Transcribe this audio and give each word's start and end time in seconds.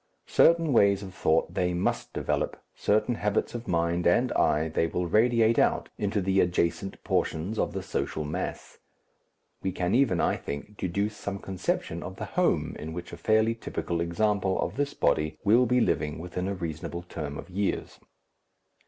Certain 0.25 0.73
ways 0.73 1.03
of 1.03 1.13
thought 1.13 1.53
they 1.53 1.75
must 1.75 2.11
develop, 2.11 2.59
certain 2.73 3.13
habits 3.13 3.53
of 3.53 3.67
mind 3.67 4.07
and 4.07 4.31
eye 4.31 4.67
they 4.67 4.87
will 4.87 5.05
radiate 5.05 5.59
out 5.59 5.89
into 5.99 6.21
the 6.21 6.39
adjacent 6.39 7.03
portions 7.03 7.59
of 7.59 7.73
the 7.73 7.83
social 7.83 8.23
mass. 8.23 8.79
We 9.61 9.71
can 9.71 9.93
even, 9.93 10.19
I 10.19 10.37
think, 10.37 10.75
deduce 10.75 11.15
some 11.15 11.37
conception 11.37 12.01
of 12.01 12.15
the 12.15 12.25
home 12.33 12.75
in 12.79 12.93
which 12.93 13.13
a 13.13 13.15
fairly 13.17 13.53
typical 13.53 14.01
example 14.01 14.59
of 14.59 14.75
this 14.75 14.95
body 14.95 15.37
will 15.43 15.67
be 15.67 15.79
living 15.79 16.17
within 16.17 16.47
a 16.47 16.55
reasonable 16.55 17.03
term 17.03 17.37
of 17.37 17.51
years. 17.51 17.99